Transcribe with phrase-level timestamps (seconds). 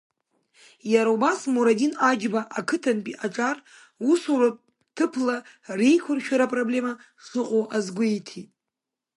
[0.93, 3.57] Иара убас Мурадин Аџьба ақыҭантәи аҿар
[4.11, 4.61] усуратә
[4.95, 5.35] ҭыԥла
[5.77, 6.93] реиқәыршәара апроблема
[7.23, 8.49] шыҟоу азгәеиҭеит.